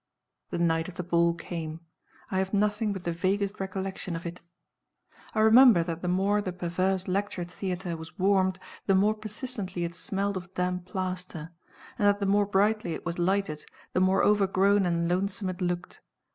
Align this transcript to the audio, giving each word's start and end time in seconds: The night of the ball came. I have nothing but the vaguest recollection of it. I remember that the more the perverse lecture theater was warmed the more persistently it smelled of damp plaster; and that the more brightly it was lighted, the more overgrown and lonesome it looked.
The 0.49 0.57
night 0.57 0.87
of 0.87 0.95
the 0.95 1.03
ball 1.03 1.35
came. 1.35 1.79
I 2.31 2.39
have 2.39 2.55
nothing 2.55 2.91
but 2.91 3.03
the 3.03 3.11
vaguest 3.11 3.59
recollection 3.59 4.15
of 4.15 4.25
it. 4.25 4.41
I 5.35 5.41
remember 5.41 5.83
that 5.83 6.01
the 6.01 6.07
more 6.07 6.41
the 6.41 6.51
perverse 6.51 7.07
lecture 7.07 7.43
theater 7.43 7.95
was 7.95 8.17
warmed 8.17 8.57
the 8.87 8.95
more 8.95 9.13
persistently 9.13 9.83
it 9.83 9.93
smelled 9.93 10.37
of 10.37 10.51
damp 10.55 10.87
plaster; 10.87 11.51
and 11.99 12.07
that 12.07 12.19
the 12.19 12.25
more 12.25 12.47
brightly 12.47 12.95
it 12.95 13.05
was 13.05 13.19
lighted, 13.19 13.63
the 13.93 13.99
more 13.99 14.23
overgrown 14.23 14.87
and 14.87 15.07
lonesome 15.07 15.49
it 15.49 15.61
looked. 15.61 16.01